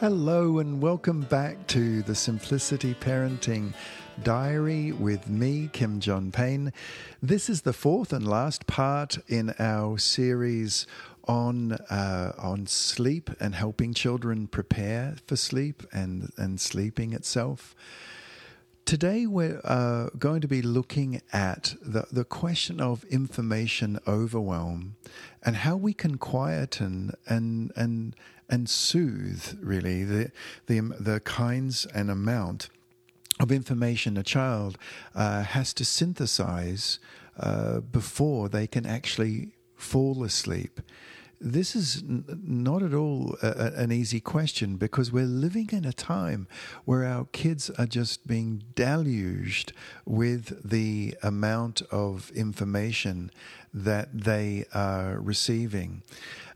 Hello, 0.00 0.60
and 0.60 0.80
welcome 0.80 1.20
back 1.20 1.66
to 1.66 2.00
the 2.00 2.14
Simplicity 2.14 2.94
Parenting 2.94 3.74
Diary 4.22 4.92
with 4.92 5.28
me, 5.28 5.68
Kim 5.74 6.00
John 6.00 6.32
Payne. 6.32 6.72
This 7.20 7.50
is 7.50 7.60
the 7.60 7.74
fourth 7.74 8.10
and 8.10 8.26
last 8.26 8.66
part 8.66 9.18
in 9.28 9.52
our 9.58 9.98
series 9.98 10.86
on 11.28 11.72
uh, 11.72 12.32
on 12.38 12.66
sleep 12.66 13.28
and 13.40 13.54
helping 13.54 13.92
children 13.92 14.46
prepare 14.46 15.16
for 15.26 15.36
sleep 15.36 15.82
and 15.92 16.32
and 16.38 16.58
sleeping 16.58 17.12
itself. 17.12 17.74
Today, 18.86 19.26
we're 19.26 19.60
uh, 19.62 20.08
going 20.18 20.40
to 20.40 20.48
be 20.48 20.62
looking 20.62 21.22
at 21.32 21.74
the, 21.80 22.06
the 22.10 22.24
question 22.24 22.80
of 22.80 23.04
information 23.04 24.00
overwhelm 24.08 24.96
and 25.44 25.56
how 25.56 25.76
we 25.76 25.92
can 25.92 26.18
quieten 26.18 27.14
and, 27.28 27.70
and, 27.76 28.16
and 28.50 28.68
soothe, 28.68 29.56
really, 29.62 30.04
the, 30.04 30.30
the, 30.66 30.80
the 30.98 31.20
kinds 31.20 31.86
and 31.86 32.10
amount 32.10 32.68
of 33.40 33.50
information 33.50 34.16
a 34.16 34.22
child 34.22 34.76
uh, 35.14 35.42
has 35.42 35.72
to 35.74 35.84
synthesize 35.84 36.98
uh, 37.38 37.80
before 37.80 38.48
they 38.48 38.66
can 38.66 38.84
actually 38.84 39.52
fall 39.76 40.22
asleep. 40.24 40.80
This 41.40 41.74
is 41.74 42.02
n- 42.02 42.24
not 42.44 42.82
at 42.82 42.92
all 42.92 43.34
a, 43.42 43.72
an 43.74 43.92
easy 43.92 44.20
question 44.20 44.76
because 44.76 45.10
we're 45.10 45.24
living 45.24 45.70
in 45.72 45.86
a 45.86 45.92
time 45.92 46.46
where 46.84 47.04
our 47.04 47.24
kids 47.32 47.70
are 47.70 47.86
just 47.86 48.26
being 48.26 48.62
deluged 48.74 49.72
with 50.04 50.68
the 50.68 51.16
amount 51.22 51.80
of 51.90 52.30
information 52.34 53.30
that 53.72 54.08
they 54.12 54.66
are 54.74 55.18
receiving. 55.18 56.02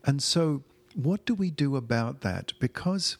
And 0.05 0.23
so, 0.23 0.65
what 0.95 1.27
do 1.27 1.35
we 1.35 1.51
do 1.51 1.77
about 1.77 2.21
that? 2.23 2.53
Because 2.59 3.19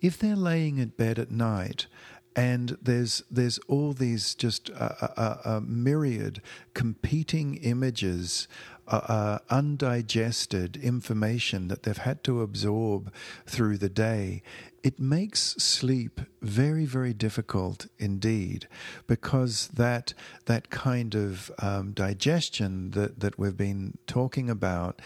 if 0.00 0.18
they're 0.18 0.36
laying 0.36 0.78
in 0.78 0.88
bed 0.88 1.18
at 1.18 1.30
night 1.30 1.86
and 2.34 2.78
there's 2.80 3.22
there's 3.30 3.58
all 3.68 3.92
these 3.92 4.34
just 4.34 4.70
a, 4.70 5.20
a, 5.20 5.56
a 5.56 5.60
myriad 5.60 6.40
competing 6.72 7.56
images, 7.56 8.48
uh, 8.88 9.00
uh, 9.06 9.38
undigested 9.50 10.76
information 10.78 11.68
that 11.68 11.82
they've 11.82 11.98
had 11.98 12.24
to 12.24 12.40
absorb 12.40 13.12
through 13.46 13.76
the 13.76 13.90
day. 13.90 14.42
It 14.82 14.98
makes 14.98 15.40
sleep 15.58 16.22
very 16.40 16.86
very 16.86 17.12
difficult 17.12 17.86
indeed, 17.98 18.66
because 19.06 19.68
that 19.68 20.14
that 20.46 20.70
kind 20.70 21.14
of 21.14 21.50
um, 21.58 21.92
digestion 21.92 22.92
that 22.92 23.20
that 23.20 23.38
we've 23.38 23.56
been 23.58 23.98
talking 24.06 24.48
about 24.48 25.02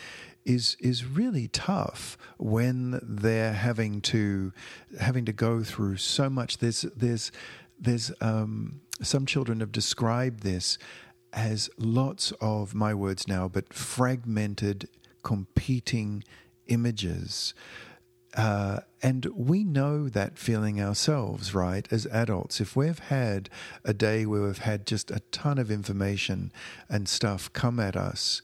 is 0.46 0.76
is 0.80 1.04
really 1.04 1.48
tough 1.48 2.16
when 2.38 3.00
they're 3.02 3.52
having 3.52 4.00
to 4.00 4.52
having 4.98 5.24
to 5.26 5.32
go 5.32 5.62
through 5.62 5.96
so 5.96 6.30
much. 6.30 6.58
There's 6.58 6.82
there's 6.96 7.32
there's 7.78 8.12
um, 8.20 8.80
some 9.02 9.26
children 9.26 9.60
have 9.60 9.72
described 9.72 10.42
this 10.42 10.78
as 11.32 11.68
lots 11.76 12.32
of 12.40 12.74
my 12.74 12.94
words 12.94 13.28
now, 13.28 13.48
but 13.48 13.74
fragmented, 13.74 14.88
competing 15.22 16.24
images. 16.68 17.52
Uh, 18.34 18.80
and 19.02 19.26
we 19.34 19.64
know 19.64 20.08
that 20.08 20.38
feeling 20.38 20.80
ourselves, 20.80 21.54
right, 21.54 21.86
as 21.90 22.06
adults. 22.06 22.60
If 22.60 22.76
we've 22.76 22.98
had 22.98 23.48
a 23.84 23.94
day 23.94 24.26
where 24.26 24.42
we've 24.42 24.58
had 24.58 24.86
just 24.86 25.10
a 25.10 25.20
ton 25.30 25.58
of 25.58 25.70
information 25.70 26.52
and 26.88 27.08
stuff 27.08 27.50
come 27.52 27.80
at 27.80 27.96
us, 27.96 28.42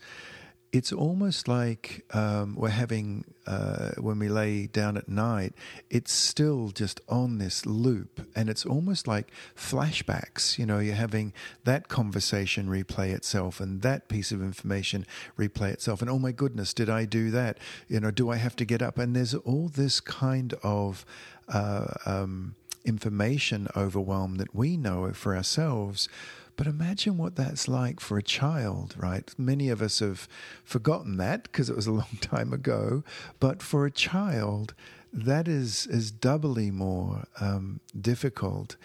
it's 0.72 0.90
almost 0.90 1.48
like 1.48 2.02
um, 2.14 2.54
we're 2.56 2.70
having, 2.70 3.26
uh, 3.46 3.90
when 3.98 4.18
we 4.18 4.30
lay 4.30 4.66
down 4.66 4.96
at 4.96 5.06
night, 5.06 5.52
it's 5.90 6.10
still 6.10 6.70
just 6.70 6.98
on 7.10 7.36
this 7.36 7.66
loop. 7.66 8.26
And 8.34 8.48
it's 8.48 8.64
almost 8.64 9.06
like 9.06 9.30
flashbacks. 9.54 10.58
You 10.58 10.64
know, 10.64 10.78
you're 10.78 10.94
having 10.94 11.34
that 11.64 11.88
conversation 11.88 12.68
replay 12.68 13.12
itself 13.12 13.60
and 13.60 13.82
that 13.82 14.08
piece 14.08 14.32
of 14.32 14.40
information 14.40 15.04
replay 15.38 15.72
itself. 15.72 16.00
And 16.00 16.10
oh 16.10 16.18
my 16.18 16.32
goodness, 16.32 16.72
did 16.72 16.88
I 16.88 17.04
do 17.04 17.30
that? 17.30 17.58
You 17.86 18.00
know, 18.00 18.10
do 18.10 18.30
I 18.30 18.36
have 18.36 18.56
to 18.56 18.64
get 18.64 18.80
up? 18.80 18.96
And 18.96 19.14
there's 19.14 19.34
all 19.34 19.68
this 19.68 20.00
kind 20.00 20.54
of. 20.62 21.04
Uh, 21.48 21.92
um, 22.06 22.54
information 22.84 23.68
overwhelm 23.76 24.36
that 24.36 24.52
we 24.52 24.76
know 24.76 25.12
for 25.12 25.36
ourselves 25.36 26.08
but 26.56 26.66
imagine 26.66 27.16
what 27.16 27.36
that's 27.36 27.68
like 27.68 28.00
for 28.00 28.18
a 28.18 28.22
child, 28.22 28.94
right? 28.98 29.32
Many 29.38 29.68
of 29.68 29.82
us 29.82 30.00
have 30.00 30.28
forgotten 30.64 31.16
that 31.16 31.44
because 31.44 31.70
it 31.70 31.76
was 31.76 31.86
a 31.86 31.92
long 32.02 32.18
time 32.20 32.52
ago. 32.52 33.02
But 33.40 33.62
for 33.62 33.86
a 33.86 33.90
child, 33.90 34.74
that 35.12 35.48
is, 35.48 35.86
is 35.86 36.10
doubly 36.10 36.70
more 36.70 37.24
um, 37.40 37.80
difficult 37.98 38.76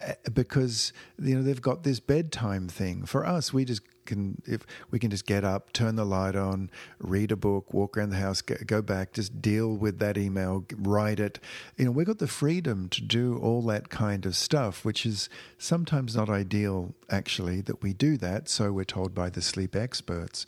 eh, 0.00 0.14
because 0.32 0.92
you 1.18 1.34
know 1.34 1.42
they've 1.42 1.60
got 1.60 1.82
this 1.82 2.00
bedtime 2.00 2.68
thing. 2.68 3.04
For 3.04 3.26
us, 3.26 3.52
we 3.52 3.64
just 3.64 3.82
can 4.04 4.40
if 4.46 4.66
we 4.90 4.98
can 4.98 5.10
just 5.10 5.26
get 5.26 5.44
up, 5.44 5.72
turn 5.72 5.96
the 5.96 6.04
light 6.04 6.36
on, 6.36 6.70
read 6.98 7.32
a 7.32 7.36
book, 7.36 7.72
walk 7.72 7.96
around 7.96 8.10
the 8.10 8.16
house, 8.16 8.42
go 8.42 8.82
back, 8.82 9.12
just 9.12 9.40
deal 9.40 9.74
with 9.74 9.98
that 9.98 10.16
email, 10.18 10.64
write 10.76 11.20
it. 11.20 11.38
You 11.76 11.86
know, 11.86 11.90
we've 11.90 12.06
got 12.06 12.18
the 12.18 12.26
freedom 12.26 12.88
to 12.90 13.02
do 13.02 13.38
all 13.38 13.62
that 13.62 13.88
kind 13.88 14.26
of 14.26 14.36
stuff, 14.36 14.84
which 14.84 15.06
is 15.06 15.28
sometimes 15.58 16.16
not 16.16 16.28
ideal, 16.28 16.94
actually, 17.10 17.60
that 17.62 17.82
we 17.82 17.92
do 17.92 18.16
that. 18.18 18.48
So 18.48 18.72
we're 18.72 18.84
told 18.84 19.14
by 19.14 19.30
the 19.30 19.42
sleep 19.42 19.74
experts. 19.76 20.46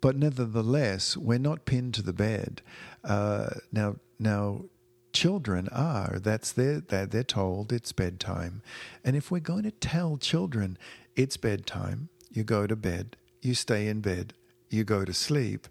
But 0.00 0.16
nevertheless, 0.16 1.16
we're 1.16 1.38
not 1.38 1.66
pinned 1.66 1.94
to 1.94 2.02
the 2.02 2.14
bed. 2.14 2.62
Uh, 3.04 3.50
now, 3.70 3.96
now, 4.18 4.64
children 5.12 5.68
are. 5.68 6.18
That's 6.18 6.52
their, 6.52 6.80
they're, 6.80 7.06
they're 7.06 7.22
told 7.22 7.72
it's 7.72 7.92
bedtime. 7.92 8.62
And 9.04 9.14
if 9.16 9.30
we're 9.30 9.40
going 9.40 9.64
to 9.64 9.70
tell 9.70 10.16
children 10.16 10.78
it's 11.16 11.36
bedtime, 11.36 12.08
you 12.32 12.44
go 12.44 12.66
to 12.66 12.76
bed, 12.76 13.16
you 13.40 13.54
stay 13.54 13.88
in 13.88 14.00
bed, 14.00 14.34
you 14.70 14.84
go 14.84 15.04
to 15.04 15.12
sleep. 15.12 15.68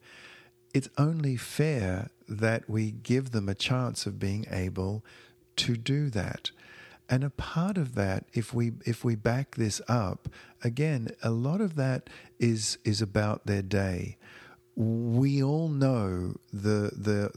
It's 0.73 0.89
only 0.97 1.35
fair 1.35 2.09
that 2.27 2.69
we 2.69 2.91
give 2.91 3.31
them 3.31 3.49
a 3.49 3.55
chance 3.55 4.05
of 4.05 4.19
being 4.19 4.45
able 4.49 5.03
to 5.57 5.75
do 5.75 6.09
that. 6.11 6.51
And 7.09 7.25
a 7.25 7.29
part 7.29 7.77
of 7.77 7.95
that, 7.95 8.25
if 8.33 8.53
we 8.53 8.71
if 8.85 9.03
we 9.03 9.15
back 9.15 9.55
this 9.55 9.81
up, 9.89 10.29
again, 10.63 11.09
a 11.21 11.29
lot 11.29 11.59
of 11.59 11.75
that 11.75 12.09
is 12.39 12.77
is 12.85 13.01
about 13.01 13.45
their 13.45 13.61
day. 13.61 14.17
We 14.77 15.43
all 15.43 15.67
know 15.67 16.35
the 16.53 16.90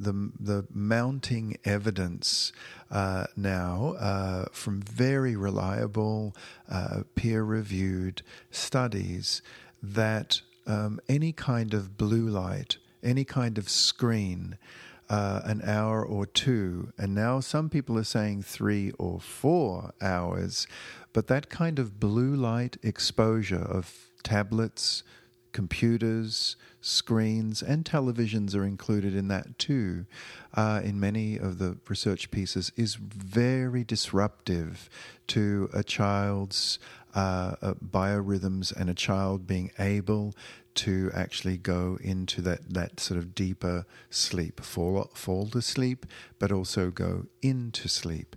the 0.04 0.30
the, 0.38 0.66
mounting 0.72 1.56
evidence 1.64 2.52
uh, 2.90 3.26
now 3.36 3.94
uh, 3.98 4.46
from 4.52 4.80
very 4.80 5.36
reliable, 5.36 6.34
uh, 6.70 7.02
peer 7.14 7.42
reviewed 7.42 8.22
studies 8.50 9.42
that 9.82 10.40
um, 10.66 11.00
any 11.08 11.32
kind 11.32 11.74
of 11.74 11.96
blue 11.98 12.28
light, 12.28 12.78
any 13.02 13.24
kind 13.24 13.58
of 13.58 13.68
screen, 13.68 14.56
uh, 15.10 15.42
an 15.44 15.60
hour 15.66 16.04
or 16.04 16.24
two, 16.24 16.92
and 16.96 17.14
now 17.14 17.40
some 17.40 17.68
people 17.68 17.98
are 17.98 18.04
saying 18.04 18.42
three 18.42 18.90
or 18.98 19.20
four 19.20 19.92
hours, 20.00 20.66
but 21.12 21.26
that 21.26 21.50
kind 21.50 21.78
of 21.78 22.00
blue 22.00 22.34
light 22.34 22.76
exposure 22.82 23.62
of 23.62 24.10
tablets, 24.22 25.02
computers, 25.54 26.56
screens, 26.82 27.62
and 27.62 27.86
televisions 27.86 28.54
are 28.54 28.64
included 28.64 29.14
in 29.14 29.28
that 29.28 29.58
too, 29.58 30.04
uh, 30.52 30.82
in 30.84 31.00
many 31.00 31.38
of 31.38 31.58
the 31.58 31.78
research 31.88 32.30
pieces, 32.30 32.70
is 32.76 32.96
very 32.96 33.84
disruptive 33.84 34.90
to 35.28 35.70
a 35.72 35.82
child's 35.82 36.78
uh, 37.14 37.54
uh, 37.62 37.74
biorhythms 37.74 38.74
and 38.76 38.90
a 38.90 38.94
child 38.94 39.46
being 39.46 39.70
able 39.78 40.34
to 40.74 41.10
actually 41.14 41.56
go 41.56 41.96
into 42.02 42.42
that, 42.42 42.68
that 42.68 42.98
sort 42.98 43.16
of 43.16 43.34
deeper 43.34 43.86
sleep, 44.10 44.60
fall, 44.60 45.08
fall 45.14 45.46
to 45.46 45.62
sleep, 45.62 46.04
but 46.40 46.50
also 46.50 46.90
go 46.90 47.26
into 47.40 47.88
sleep. 47.88 48.34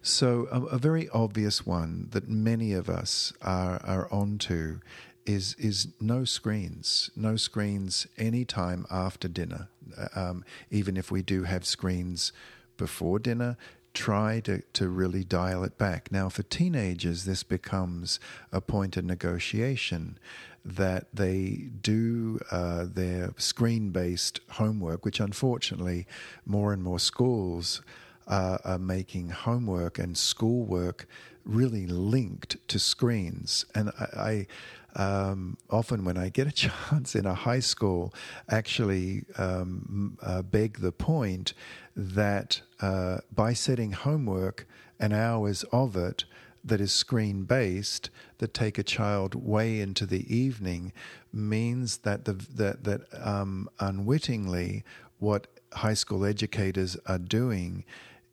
So, 0.00 0.48
a, 0.50 0.60
a 0.62 0.78
very 0.78 1.08
obvious 1.10 1.64
one 1.64 2.08
that 2.12 2.28
many 2.28 2.72
of 2.72 2.90
us 2.90 3.32
are, 3.40 3.80
are 3.84 4.08
onto 4.10 4.80
is 5.26 5.54
is 5.58 5.88
no 6.00 6.24
screens, 6.24 7.10
no 7.16 7.36
screens 7.36 8.06
any 8.16 8.44
time 8.44 8.86
after 8.90 9.28
dinner. 9.28 9.68
Um, 10.14 10.44
even 10.70 10.96
if 10.96 11.10
we 11.10 11.22
do 11.22 11.44
have 11.44 11.64
screens 11.64 12.32
before 12.76 13.18
dinner, 13.18 13.56
try 13.94 14.40
to, 14.40 14.60
to 14.72 14.88
really 14.88 15.24
dial 15.24 15.62
it 15.64 15.78
back. 15.78 16.10
Now, 16.10 16.28
for 16.28 16.42
teenagers, 16.42 17.24
this 17.24 17.42
becomes 17.42 18.18
a 18.52 18.60
point 18.60 18.96
of 18.96 19.04
negotiation 19.04 20.18
that 20.64 21.06
they 21.14 21.68
do 21.80 22.40
uh, 22.50 22.86
their 22.92 23.32
screen 23.36 23.90
based 23.90 24.40
homework, 24.50 25.04
which 25.04 25.20
unfortunately 25.20 26.06
more 26.44 26.72
and 26.72 26.82
more 26.82 26.98
schools 26.98 27.82
uh, 28.26 28.58
are 28.64 28.78
making 28.78 29.28
homework 29.28 29.98
and 29.98 30.16
schoolwork 30.16 31.06
really 31.44 31.86
linked 31.86 32.56
to 32.68 32.78
screens. 32.78 33.66
And 33.74 33.90
I, 33.98 34.46
um, 34.94 35.56
often 35.70 36.04
when 36.04 36.16
I 36.16 36.28
get 36.28 36.46
a 36.46 36.52
chance 36.90 37.14
in 37.14 37.26
a 37.26 37.34
high 37.34 37.60
school, 37.60 38.14
actually 38.48 39.24
um, 39.36 40.18
uh, 40.22 40.42
beg 40.42 40.78
the 40.78 40.92
point 40.92 41.54
that 41.96 42.60
uh, 42.80 43.18
by 43.32 43.52
setting 43.52 43.92
homework 43.92 44.66
and 44.98 45.12
hours 45.12 45.64
of 45.64 45.96
it 45.96 46.24
that 46.64 46.80
is 46.80 46.92
screen 46.92 47.44
based 47.44 48.08
that 48.38 48.54
take 48.54 48.78
a 48.78 48.82
child 48.82 49.34
way 49.34 49.80
into 49.80 50.06
the 50.06 50.34
evening 50.34 50.92
means 51.32 51.98
that 51.98 52.24
the 52.24 52.32
that 52.32 52.84
that 52.84 53.02
um, 53.20 53.68
unwittingly 53.80 54.82
what 55.18 55.46
high 55.74 55.94
school 55.94 56.24
educators 56.24 56.96
are 57.06 57.18
doing 57.18 57.84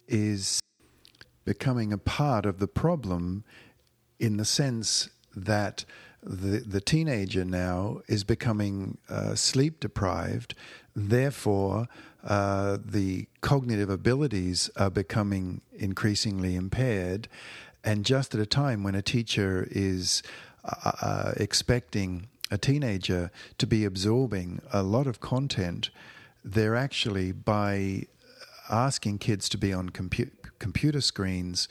is 0.07 0.61
becoming 1.43 1.91
a 1.91 1.97
part 1.97 2.45
of 2.45 2.59
the 2.59 2.67
problem 2.67 3.43
in 4.19 4.37
the 4.37 4.45
sense 4.45 5.09
that 5.35 5.83
the, 6.23 6.59
the 6.59 6.81
teenager 6.81 7.44
now 7.44 8.01
is 8.07 8.23
becoming 8.23 8.97
uh, 9.09 9.35
sleep 9.35 9.79
deprived. 9.79 10.53
Therefore, 10.95 11.88
uh, 12.23 12.77
the 12.83 13.27
cognitive 13.41 13.89
abilities 13.89 14.69
are 14.75 14.91
becoming 14.91 15.62
increasingly 15.73 16.56
impaired. 16.56 17.27
And 17.83 18.06
just 18.06 18.35
at 18.35 18.41
a 18.41 18.45
time 18.45 18.83
when 18.83 18.94
a 18.94 19.01
teacher 19.01 19.68
is 19.71 20.21
uh, 20.63 20.91
uh 21.01 21.33
expecting 21.38 22.27
a 22.51 22.57
teenager 22.57 23.31
to 23.57 23.65
be 23.65 23.85
absorbing 23.85 24.62
a 24.71 24.83
lot 24.83 25.07
of 25.07 25.19
content, 25.19 25.89
they're 26.44 26.75
actually, 26.75 27.31
by 27.31 28.06
asking 28.69 29.17
kids 29.17 29.50
to 29.50 29.57
be 29.57 29.74
on 29.74 29.89
compu- 29.89 30.31
computer 30.59 31.01
screens, 31.01 31.67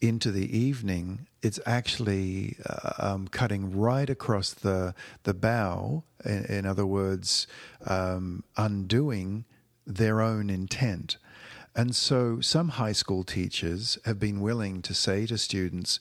into 0.00 0.30
the 0.30 0.56
evening, 0.56 1.26
it's 1.42 1.60
actually 1.66 2.56
uh, 2.68 2.92
um, 2.98 3.28
cutting 3.28 3.76
right 3.76 4.08
across 4.08 4.52
the 4.52 4.94
the 5.24 5.34
bow. 5.34 6.04
In, 6.24 6.44
in 6.46 6.66
other 6.66 6.86
words, 6.86 7.46
um, 7.86 8.44
undoing 8.56 9.44
their 9.86 10.20
own 10.20 10.50
intent. 10.50 11.16
And 11.74 11.94
so, 11.94 12.40
some 12.40 12.70
high 12.70 12.92
school 12.92 13.24
teachers 13.24 13.98
have 14.04 14.18
been 14.18 14.40
willing 14.40 14.82
to 14.82 14.94
say 14.94 15.26
to 15.26 15.38
students, 15.38 16.00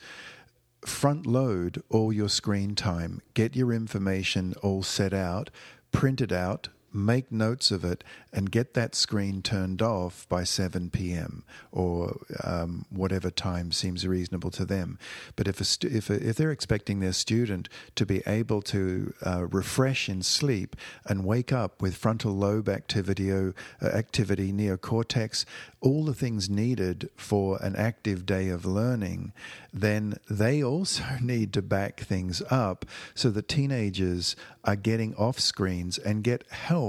front 0.85 1.25
load 1.25 1.83
all 1.89 2.11
your 2.11 2.29
screen 2.29 2.73
time, 2.73 3.21
get 3.33 3.55
your 3.55 3.71
information 3.71 4.53
all 4.63 4.81
set 4.81 5.13
out, 5.13 5.49
print 5.91 6.21
it 6.21 6.31
out, 6.31 6.69
make 6.97 7.31
notes 7.31 7.71
of 7.71 7.85
it 7.85 8.03
and 8.33 8.51
get 8.51 8.73
that 8.73 8.95
screen 8.95 9.41
turned 9.41 9.81
off 9.81 10.27
by 10.29 10.43
7 10.43 10.89
p.m. 10.89 11.43
or 11.71 12.19
um, 12.43 12.85
whatever 12.89 13.29
time 13.29 13.71
seems 13.71 14.05
reasonable 14.05 14.51
to 14.51 14.65
them. 14.65 14.97
But 15.35 15.47
if, 15.47 15.63
stu- 15.63 15.89
if, 15.91 16.09
a, 16.09 16.27
if 16.27 16.35
they're 16.35 16.51
expecting 16.51 16.99
their 16.99 17.13
student 17.13 17.69
to 17.95 18.05
be 18.05 18.21
able 18.27 18.61
to 18.63 19.13
uh, 19.25 19.45
refresh 19.45 20.09
in 20.09 20.23
sleep 20.23 20.75
and 21.05 21.25
wake 21.25 21.53
up 21.53 21.81
with 21.81 21.95
frontal 21.95 22.33
lobe 22.33 22.69
activity, 22.69 23.31
uh, 23.31 23.51
activity, 23.81 24.51
neocortex, 24.51 25.45
all 25.81 26.03
the 26.05 26.13
things 26.13 26.49
needed 26.49 27.09
for 27.15 27.57
an 27.61 27.75
active 27.75 28.25
day 28.25 28.49
of 28.49 28.65
learning, 28.65 29.31
then 29.71 30.17
they 30.29 30.63
also 30.63 31.03
need 31.21 31.53
to 31.53 31.61
back 31.61 31.99
things 31.99 32.41
up 32.49 32.85
so 33.13 33.29
that 33.29 33.47
teenagers 33.47 34.35
are 34.63 34.75
getting 34.75 35.15
off 35.15 35.39
screens 35.39 35.97
and 35.97 36.23
get 36.23 36.43
help 36.49 36.86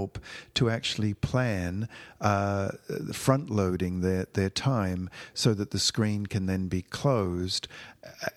to 0.55 0.71
actually 0.71 1.15
plan 1.15 1.89
uh, 2.21 2.71
front 3.13 3.51
loading 3.51 4.01
their, 4.01 4.27
their 4.33 4.51
time 4.51 5.11
so 5.35 5.55
that 5.55 5.71
the 5.71 5.79
screen 5.79 6.27
can 6.27 6.47
then 6.47 6.69
be 6.69 6.83
closed 6.83 7.69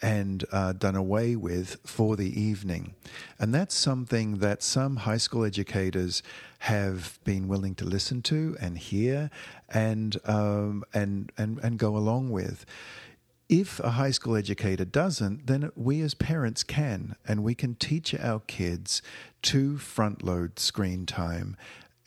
and 0.02 0.46
uh, 0.52 0.74
done 0.74 0.96
away 0.96 1.36
with 1.36 1.78
for 1.86 2.16
the 2.16 2.40
evening. 2.40 2.94
And 3.40 3.54
that's 3.54 3.76
something 3.76 4.38
that 4.38 4.64
some 4.64 4.98
high 4.98 5.18
school 5.18 5.46
educators 5.46 6.24
have 6.60 7.20
been 7.24 7.48
willing 7.48 7.76
to 7.76 7.86
listen 7.86 8.22
to 8.22 8.56
and 8.62 8.78
hear 8.78 9.30
and, 9.70 10.18
um, 10.26 10.84
and, 10.94 11.32
and, 11.38 11.60
and 11.64 11.78
go 11.78 11.98
along 11.98 12.30
with. 12.30 12.66
If 13.52 13.82
a 13.82 13.90
high 13.90 14.12
school 14.12 14.38
educator 14.38 14.86
doesn't, 14.86 15.48
then 15.48 15.72
we 15.76 16.00
as 16.04 16.14
parents 16.14 16.64
can, 16.64 17.18
and 17.28 17.44
we 17.44 17.54
can 17.54 17.76
teach 17.76 18.16
our 18.16 18.40
kids 18.40 19.02
to 19.42 19.78
front 19.78 20.24
load 20.24 20.58
screen 20.58 21.06
time 21.06 21.58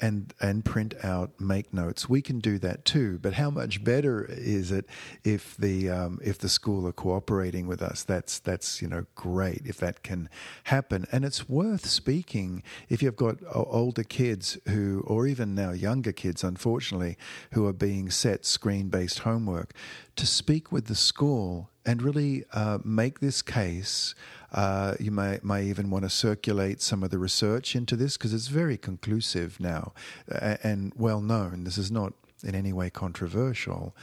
and 0.01 0.35
and 0.41 0.65
print 0.65 0.95
out 1.03 1.31
make 1.41 1.73
notes 1.73 2.09
we 2.09 2.21
can 2.21 2.41
do 2.41 2.59
that 2.59 2.85
too 2.85 3.19
but 3.23 3.35
how 3.35 3.51
much 3.51 3.85
better 3.85 4.25
is 4.29 4.73
it 4.73 4.87
if 5.23 5.57
the 5.57 5.89
um, 5.89 6.19
if 6.23 6.39
the 6.39 6.49
school 6.49 6.87
are 6.87 6.93
cooperating 6.93 7.67
with 7.67 7.81
us 7.81 8.03
that's 8.03 8.39
that's 8.41 8.83
you 8.83 8.89
know 8.89 9.07
great 9.15 9.63
if 9.65 9.77
that 9.77 10.03
can 10.03 10.29
happen 10.65 11.07
and 11.13 11.25
it's 11.25 11.49
worth 11.49 11.87
speaking 11.87 12.63
if 12.89 13.03
you've 13.03 13.17
got 13.17 13.37
older 13.53 14.05
kids 14.05 14.59
who 14.69 15.03
or 15.07 15.27
even 15.27 15.55
now 15.55 15.71
younger 15.71 16.13
kids 16.13 16.43
unfortunately 16.43 17.17
who 17.53 17.67
are 17.67 17.73
being 17.73 18.11
set 18.11 18.45
screen 18.45 18.89
based 18.89 19.21
homework 19.21 19.73
to 20.17 20.27
speak 20.27 20.73
with 20.73 20.87
the 20.87 20.95
school 20.95 21.71
and 21.87 22.03
really 22.03 22.45
uh, 22.53 22.79
make 22.85 23.21
this 23.21 23.43
case. 23.43 24.15
Uh, 24.55 24.95
you 25.01 25.11
may, 25.11 25.41
may 25.43 25.65
even 25.65 25.91
want 25.91 26.05
to 26.05 26.09
circulate 26.09 26.81
some 26.81 27.03
of 27.03 27.11
the 27.11 27.19
research 27.19 27.75
into 27.75 27.97
this 27.97 28.17
because 28.17 28.33
it's 28.33 28.47
very 28.47 28.77
conclusive 28.77 29.59
now 29.59 29.93
and 30.29 30.93
well 30.97 31.21
known. 31.21 31.65
This 31.65 31.77
is 31.77 31.91
not 31.91 32.13
in 32.45 32.55
any 32.55 32.73
way 32.73 32.89
controversial. 32.89 33.97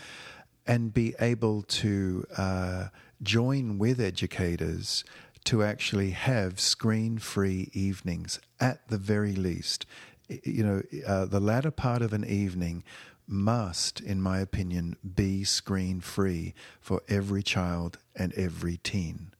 And 0.67 0.93
be 0.93 1.15
able 1.19 1.63
to 1.63 2.25
uh, 2.37 2.87
join 3.23 3.77
with 3.77 3.99
educators 3.99 5.03
to 5.45 5.63
actually 5.63 6.11
have 6.11 6.59
screen 6.59 7.17
free 7.17 7.69
evenings 7.73 8.39
at 8.59 8.87
the 8.89 8.97
very 8.97 9.33
least. 9.33 9.85
You 10.27 10.63
know, 10.63 10.81
uh, 11.07 11.25
the 11.25 11.39
latter 11.39 11.71
part 11.71 12.01
of 12.01 12.13
an 12.13 12.25
evening 12.25 12.83
must, 13.25 14.01
in 14.01 14.21
my 14.21 14.39
opinion, 14.39 14.97
be 15.15 15.43
screen 15.45 16.01
free 16.01 16.53
for 16.79 17.01
every 17.07 17.41
child 17.41 17.97
and 18.15 18.33
every 18.33 18.77
teen. 18.77 19.31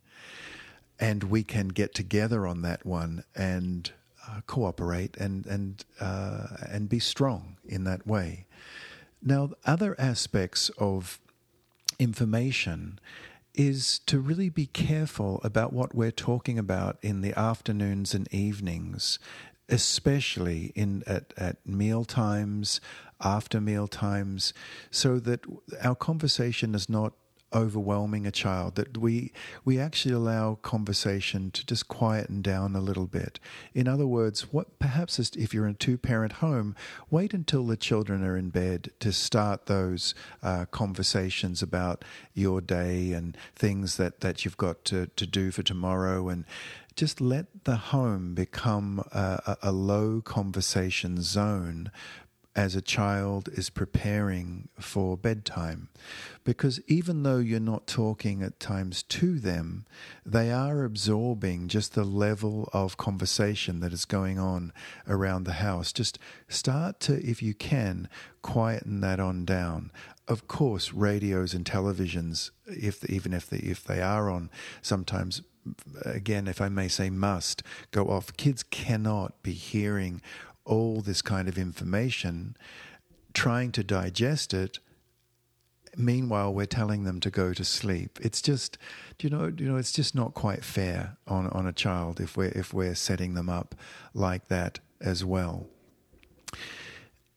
And 1.02 1.26
we 1.26 1.44
can 1.44 1.70
get 1.70 1.94
together 1.94 2.48
on 2.48 2.62
that 2.62 2.86
one 2.86 3.26
and 3.36 3.92
uh, 4.30 4.42
cooperate 4.48 5.18
and 5.18 5.46
and 5.46 5.84
uh, 6.00 6.48
and 6.70 6.88
be 6.88 7.00
strong 7.00 7.58
in 7.66 7.84
that 7.84 8.08
way. 8.08 8.46
Now, 9.22 9.52
other 9.66 10.00
aspects 10.00 10.70
of 10.78 11.20
information 12.00 13.00
is 13.54 14.00
to 14.06 14.20
really 14.20 14.50
be 14.50 14.68
careful 14.68 15.42
about 15.44 15.74
what 15.74 15.94
we're 15.94 16.12
talking 16.12 16.58
about 16.58 16.98
in 17.02 17.22
the 17.22 17.38
afternoons 17.38 18.14
and 18.14 18.32
evenings 18.34 19.20
especially 19.72 20.74
in 20.76 21.02
at, 21.08 21.34
at 21.38 21.66
meal 21.66 22.04
times, 22.04 22.82
after 23.22 23.62
meal 23.62 23.88
times, 23.88 24.54
so 24.92 25.18
that 25.20 25.46
our 25.82 25.96
conversation 25.96 26.76
is 26.76 26.90
not 26.90 27.14
overwhelming 27.54 28.26
a 28.26 28.32
child 28.32 28.76
that 28.76 28.98
we 28.98 29.32
we 29.66 29.80
actually 29.80 30.14
allow 30.14 30.56
conversation 30.56 31.52
to 31.52 31.66
just 31.66 31.88
quieten 31.88 32.42
down 32.42 32.76
a 32.76 32.82
little 32.82 33.08
bit. 33.08 33.40
In 33.74 33.88
other 33.88 34.08
words 34.08 34.52
what 34.54 34.80
perhaps 34.80 35.20
if 35.20 35.54
you're 35.54 35.68
in 35.68 35.72
a 35.72 35.78
two 35.78 35.98
parent 35.98 36.34
home 36.34 36.76
wait 37.10 37.34
until 37.34 37.66
the 37.66 37.78
children 37.78 38.24
are 38.24 38.38
in 38.38 38.50
bed 38.50 38.92
to 39.00 39.12
start 39.12 39.66
those 39.66 40.14
uh, 40.44 40.66
conversations 40.66 41.62
about 41.62 42.04
your 42.34 42.62
day 42.62 43.14
and 43.14 43.38
things 43.56 43.98
that 43.98 44.22
that 44.22 44.46
you've 44.46 44.58
got 44.58 44.84
to 44.86 45.08
to 45.16 45.26
do 45.26 45.52
for 45.52 45.64
tomorrow 45.64 46.30
and 46.30 46.46
just 46.96 47.22
let 47.22 47.64
the 47.64 47.78
home 47.78 48.34
become 48.34 49.00
a, 49.12 49.58
a, 49.62 49.72
low 49.72 50.22
conversation 50.22 51.22
zone 51.22 51.90
as 52.56 52.76
a 52.76 52.82
child 52.82 53.50
is 53.54 53.70
preparing 53.70 54.68
for 54.80 55.16
bedtime. 55.16 55.90
Because 56.44 56.82
even 56.88 57.24
though 57.24 57.38
you're 57.38 57.60
not 57.60 57.88
talking 57.88 58.44
at 58.44 58.60
times 58.60 59.04
to 59.04 59.40
them, 59.40 59.86
they 60.26 60.52
are 60.52 60.84
absorbing 60.84 61.68
just 61.68 61.94
the 61.94 62.04
level 62.04 62.70
of 62.74 62.98
conversation 62.98 63.80
that 63.80 63.94
is 63.94 64.06
going 64.06 64.38
on 64.38 64.74
around 65.08 65.44
the 65.44 65.54
house. 65.54 65.94
Just 65.94 66.20
start 66.50 67.00
to, 67.02 67.14
if 67.26 67.42
you 67.42 67.54
can, 67.54 68.10
quieten 68.42 69.00
that 69.02 69.20
on 69.20 69.46
down. 69.46 69.92
Of 70.28 70.48
course, 70.48 70.94
radios 70.94 71.54
and 71.54 71.64
televisions, 71.64 72.52
if 72.66 73.10
even 73.10 73.34
if 73.34 73.50
they, 73.50 73.58
if 73.58 73.84
they 73.84 74.02
are 74.02 74.30
on, 74.30 74.50
sometimes 74.82 75.42
again, 76.06 76.48
if 76.48 76.60
I 76.62 76.70
may 76.70 76.88
say, 76.88 77.10
must 77.10 77.64
go 77.92 78.08
off. 78.08 78.36
Kids 78.36 78.64
cannot 78.64 79.42
be 79.44 79.52
hearing 79.52 80.22
all 80.72 81.02
this 81.02 81.22
kind 81.22 81.50
of 81.50 81.58
information, 81.58 82.56
trying 83.34 83.74
to 83.74 83.84
digest 83.84 84.54
it. 84.54 84.80
Meanwhile, 85.98 86.54
we're 86.54 86.66
telling 86.66 87.04
them 87.04 87.20
to 87.20 87.30
go 87.30 87.54
to 87.54 87.66
sleep. 87.66 88.18
It's 88.22 88.42
just, 88.42 88.78
you 89.20 89.30
know, 89.30 89.52
you 89.56 89.68
know, 89.68 89.76
it's 89.76 89.92
just 89.92 90.16
not 90.16 90.34
quite 90.34 90.64
fair 90.64 91.18
on, 91.28 91.48
on 91.48 91.68
a 91.68 91.74
child 91.74 92.22
if 92.22 92.38
we're 92.38 92.54
if 92.56 92.74
we're 92.74 92.96
setting 92.96 93.34
them 93.34 93.50
up 93.50 93.76
like 94.14 94.48
that 94.48 94.80
as 95.02 95.26
well. 95.26 95.68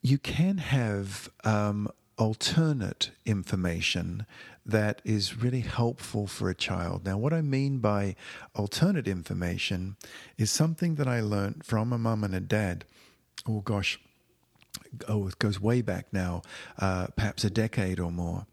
You 0.00 0.18
can 0.18 0.58
have 0.58 1.28
um, 1.42 1.88
alternate 2.16 3.10
information 3.26 4.26
that 4.64 5.02
is 5.04 5.42
really 5.42 5.60
helpful 5.60 6.28
for 6.28 6.48
a 6.48 6.54
child. 6.54 7.04
Now, 7.04 7.18
what 7.18 7.32
I 7.32 7.40
mean 7.42 7.78
by 7.78 8.14
alternate 8.54 9.08
information 9.08 9.96
is 10.38 10.50
something 10.52 10.94
that 10.94 11.08
I 11.08 11.20
learned 11.20 11.64
from 11.64 11.92
a 11.92 11.98
mum 11.98 12.22
and 12.22 12.34
a 12.34 12.40
dad. 12.40 12.84
Oh 13.46 13.60
gosh, 13.60 13.98
oh, 15.08 15.28
it 15.28 15.38
goes 15.38 15.60
way 15.60 15.82
back 15.82 16.06
now, 16.12 16.42
uh, 16.78 17.08
perhaps 17.16 17.44
a 17.44 17.50
decade 17.50 18.00
or 18.00 18.10
more. 18.10 18.46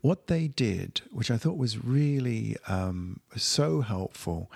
What 0.00 0.26
they 0.26 0.48
did, 0.48 1.00
which 1.10 1.30
I 1.30 1.36
thought 1.38 1.56
was 1.56 1.82
really 1.82 2.56
um, 2.68 3.20
so 3.36 3.80
helpful, 3.80 4.50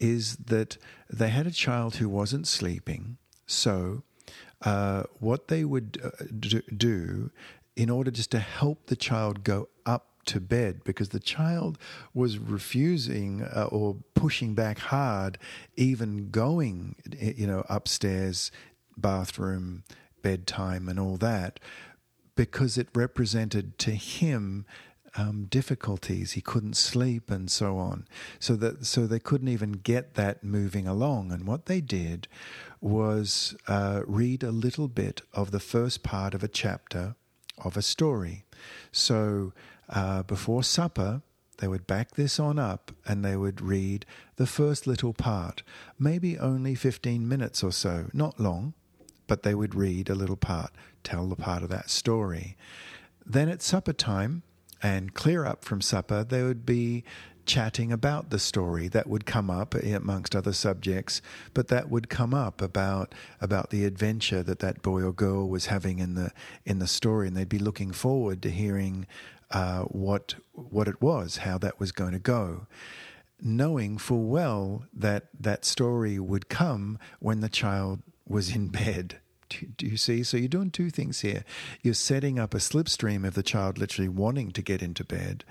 is 0.00 0.36
that 0.36 0.76
they 1.08 1.28
had 1.28 1.46
a 1.46 1.52
child 1.52 1.96
who 1.96 2.08
wasn't 2.08 2.46
sleeping. 2.46 3.18
So, 3.46 4.02
uh, 4.62 5.04
what 5.20 5.48
they 5.48 5.64
would 5.64 6.00
uh, 6.02 6.24
do 6.76 7.30
in 7.76 7.88
order 7.88 8.10
just 8.10 8.32
to 8.32 8.40
help 8.40 8.86
the 8.86 8.96
child 8.96 9.44
go 9.44 9.68
up 9.86 10.17
to 10.28 10.40
bed 10.40 10.82
because 10.84 11.10
the 11.10 11.20
child 11.20 11.78
was 12.14 12.38
refusing 12.38 13.42
uh, 13.42 13.68
or 13.70 13.96
pushing 14.14 14.54
back 14.54 14.78
hard, 14.78 15.38
even 15.76 16.30
going, 16.30 16.94
you 17.18 17.46
know, 17.46 17.64
upstairs, 17.68 18.50
bathroom, 18.96 19.84
bedtime, 20.22 20.88
and 20.88 21.00
all 21.00 21.16
that, 21.16 21.60
because 22.36 22.78
it 22.78 22.88
represented 22.94 23.78
to 23.78 23.92
him 23.92 24.64
um, 25.16 25.46
difficulties. 25.48 26.32
He 26.32 26.40
couldn't 26.40 26.76
sleep 26.76 27.30
and 27.30 27.50
so 27.50 27.78
on. 27.78 28.06
So 28.38 28.54
that 28.56 28.86
so 28.86 29.06
they 29.06 29.18
couldn't 29.18 29.48
even 29.48 29.72
get 29.72 30.14
that 30.14 30.44
moving 30.44 30.86
along. 30.86 31.32
And 31.32 31.46
what 31.46 31.66
they 31.66 31.80
did 31.80 32.28
was 32.80 33.56
uh, 33.66 34.02
read 34.06 34.42
a 34.42 34.52
little 34.52 34.88
bit 34.88 35.22
of 35.32 35.50
the 35.50 35.60
first 35.60 36.02
part 36.02 36.34
of 36.34 36.44
a 36.44 36.48
chapter 36.48 37.16
of 37.64 37.76
a 37.76 37.82
story. 37.82 38.44
So 38.92 39.52
uh, 39.88 40.22
before 40.22 40.62
supper, 40.62 41.22
they 41.58 41.68
would 41.68 41.86
back 41.86 42.12
this 42.12 42.38
on 42.38 42.58
up 42.58 42.92
and 43.06 43.24
they 43.24 43.36
would 43.36 43.60
read 43.60 44.06
the 44.36 44.46
first 44.46 44.86
little 44.86 45.12
part, 45.12 45.62
maybe 45.98 46.38
only 46.38 46.74
15 46.74 47.28
minutes 47.28 47.62
or 47.62 47.72
so, 47.72 48.06
not 48.12 48.38
long, 48.38 48.74
but 49.26 49.42
they 49.42 49.54
would 49.54 49.74
read 49.74 50.08
a 50.08 50.14
little 50.14 50.36
part, 50.36 50.70
tell 51.02 51.26
the 51.26 51.36
part 51.36 51.62
of 51.62 51.68
that 51.68 51.90
story. 51.90 52.56
Then 53.26 53.48
at 53.48 53.62
supper 53.62 53.92
time, 53.92 54.42
and 54.82 55.14
clear 55.14 55.44
up 55.44 55.64
from 55.64 55.80
supper, 55.80 56.24
they 56.24 56.42
would 56.42 56.64
be 56.64 57.04
chatting 57.46 57.90
about 57.90 58.28
the 58.28 58.38
story 58.38 58.88
that 58.88 59.06
would 59.08 59.24
come 59.24 59.50
up 59.50 59.74
amongst 59.74 60.36
other 60.36 60.52
subjects, 60.52 61.22
but 61.54 61.68
that 61.68 61.90
would 61.90 62.10
come 62.10 62.34
up 62.34 62.60
about 62.60 63.14
about 63.40 63.70
the 63.70 63.86
adventure 63.86 64.42
that 64.42 64.58
that 64.58 64.82
boy 64.82 65.02
or 65.02 65.12
girl 65.12 65.48
was 65.48 65.66
having 65.66 65.98
in 65.98 66.14
the 66.14 66.30
in 66.66 66.78
the 66.78 66.86
story, 66.86 67.26
and 67.26 67.36
they'd 67.36 67.48
be 67.48 67.58
looking 67.58 67.90
forward 67.90 68.42
to 68.42 68.50
hearing 68.50 69.06
uh, 69.50 69.82
what 69.84 70.34
what 70.52 70.88
it 70.88 71.00
was, 71.00 71.38
how 71.38 71.58
that 71.58 71.80
was 71.80 71.92
going 71.92 72.12
to 72.12 72.18
go, 72.18 72.66
knowing 73.40 73.98
full 73.98 74.24
well 74.24 74.84
that 74.92 75.28
that 75.38 75.64
story 75.64 76.18
would 76.18 76.48
come 76.48 76.98
when 77.20 77.40
the 77.40 77.48
child 77.48 78.02
was 78.26 78.54
in 78.54 78.68
bed. 78.68 79.20
Do, 79.48 79.66
do, 79.78 79.86
you 79.86 79.96
see? 79.96 80.22
So 80.22 80.36
you're 80.36 80.48
doing 80.48 80.70
two 80.70 80.90
things 80.90 81.20
here. 81.20 81.44
You're 81.82 81.94
setting 81.94 82.38
up 82.38 82.52
a 82.52 82.58
slipstream 82.58 83.26
of 83.26 83.34
the 83.34 83.42
child 83.42 83.78
literally 83.78 84.08
wanting 84.08 84.50
to 84.52 84.62
get 84.62 84.82
into 84.82 85.04
bed. 85.04 85.44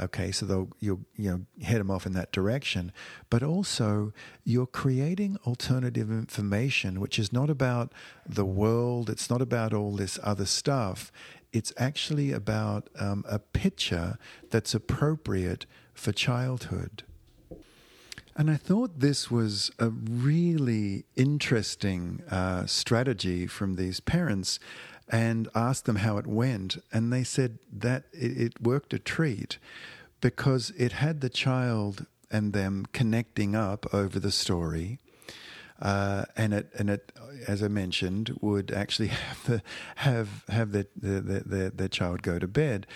Okay, 0.00 0.32
so 0.32 0.44
they'll 0.44 0.70
you'll 0.80 1.04
you 1.14 1.30
know 1.30 1.64
head 1.64 1.78
them 1.78 1.90
off 1.90 2.04
in 2.04 2.14
that 2.14 2.32
direction, 2.32 2.90
but 3.30 3.42
also 3.44 4.12
you're 4.42 4.66
creating 4.66 5.38
alternative 5.46 6.10
information, 6.10 7.00
which 7.00 7.18
is 7.18 7.32
not 7.32 7.48
about 7.48 7.92
the 8.26 8.44
world. 8.44 9.08
It's 9.08 9.30
not 9.30 9.40
about 9.40 9.72
all 9.72 9.94
this 9.94 10.18
other 10.22 10.46
stuff. 10.46 11.12
It's 11.54 11.72
actually 11.76 12.32
about 12.32 12.90
um, 12.98 13.24
a 13.28 13.38
picture 13.38 14.18
that's 14.50 14.74
appropriate 14.74 15.66
for 15.94 16.10
childhood. 16.10 17.04
And 18.36 18.50
I 18.50 18.56
thought 18.56 18.98
this 18.98 19.30
was 19.30 19.70
a 19.78 19.88
really 19.88 21.04
interesting 21.14 22.24
uh, 22.28 22.66
strategy 22.66 23.46
from 23.46 23.76
these 23.76 24.00
parents 24.00 24.58
and 25.08 25.48
asked 25.54 25.84
them 25.84 25.96
how 25.96 26.18
it 26.18 26.26
went. 26.26 26.78
And 26.92 27.12
they 27.12 27.22
said 27.22 27.60
that 27.72 28.06
it, 28.12 28.36
it 28.36 28.60
worked 28.60 28.92
a 28.92 28.98
treat 28.98 29.58
because 30.20 30.72
it 30.76 30.94
had 30.94 31.20
the 31.20 31.30
child 31.30 32.06
and 32.32 32.52
them 32.52 32.86
connecting 32.92 33.54
up 33.54 33.86
over 33.94 34.18
the 34.18 34.32
story. 34.32 34.98
Uh, 35.80 36.24
and 36.36 36.54
it 36.54 36.70
and 36.78 36.88
it, 36.88 37.12
as 37.48 37.62
I 37.62 37.68
mentioned, 37.68 38.36
would 38.40 38.70
actually 38.70 39.08
have 39.08 39.44
the, 39.46 39.62
have 39.96 40.44
have 40.48 40.72
the 40.72 40.86
the, 40.96 41.20
the 41.20 41.72
the 41.74 41.88
child 41.88 42.22
go 42.22 42.38
to 42.38 42.48
bed. 42.48 42.86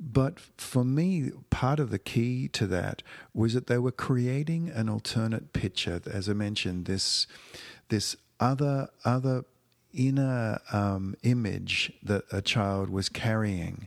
But 0.00 0.40
for 0.58 0.84
me, 0.84 1.30
part 1.50 1.78
of 1.78 1.90
the 1.90 1.98
key 1.98 2.48
to 2.48 2.66
that 2.66 3.02
was 3.32 3.54
that 3.54 3.68
they 3.68 3.78
were 3.78 3.92
creating 3.92 4.68
an 4.68 4.88
alternate 4.88 5.52
picture. 5.52 6.00
As 6.10 6.28
I 6.28 6.32
mentioned, 6.32 6.86
this 6.86 7.26
this 7.88 8.16
other 8.40 8.88
other 9.04 9.44
inner 9.92 10.60
um, 10.72 11.14
image 11.22 11.92
that 12.02 12.24
a 12.32 12.42
child 12.42 12.90
was 12.90 13.08
carrying. 13.08 13.86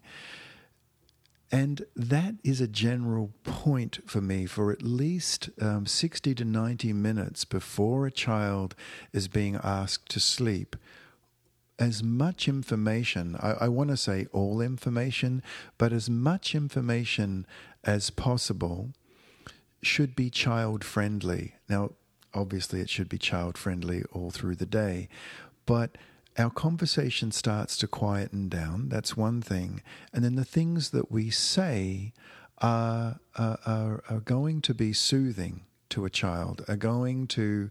And 1.51 1.86
that 1.96 2.36
is 2.44 2.60
a 2.60 2.68
general 2.68 3.32
point 3.44 4.00
for 4.06 4.20
me 4.20 4.46
for 4.46 4.72
at 4.72 4.82
least 4.82 5.50
um, 5.62 5.86
60 5.86 6.36
to 6.36 6.44
90 6.44 6.92
minutes 6.92 7.46
before 7.46 8.06
a 8.06 8.12
child 8.12 8.75
is 9.13 9.27
being 9.30 9.58
asked 9.63 10.10
to 10.10 10.20
sleep 10.20 10.75
as 11.80 12.04
much 12.04 12.48
information, 12.48 13.36
I, 13.39 13.51
I 13.51 13.68
want 13.68 13.89
to 13.89 13.98
say 13.98 14.27
all 14.32 14.62
information, 14.62 15.44
but 15.77 15.94
as 15.94 16.10
much 16.10 16.56
information 16.56 17.46
as 17.84 18.10
possible 18.10 18.89
should 19.82 20.16
be 20.16 20.30
child 20.30 20.84
friendly. 20.84 21.56
Now, 21.70 21.92
obviously, 22.34 22.82
it 22.82 22.89
should 22.89 23.10
be 23.10 23.18
child 23.18 23.58
friendly 23.58 24.04
all 24.12 24.32
through 24.32 24.56
the 24.56 24.66
day, 24.66 25.08
but 25.66 25.98
our 26.38 26.51
conversation 26.51 27.32
starts 27.32 27.77
to 27.77 27.88
quieten 27.88 28.48
down. 28.50 28.89
That's 28.89 29.17
one 29.17 29.41
thing. 29.41 29.82
And 30.13 30.24
then 30.24 30.36
the 30.36 30.46
things 30.46 30.91
that 30.91 31.12
we 31.12 31.29
say 31.29 32.13
are, 32.60 33.20
are, 33.36 34.03
are 34.10 34.20
going 34.24 34.62
to 34.62 34.74
be 34.74 34.94
soothing 34.94 35.62
to 35.89 36.06
a 36.06 36.10
child 36.10 36.63
are 36.67 36.75
going 36.75 37.27
to 37.27 37.70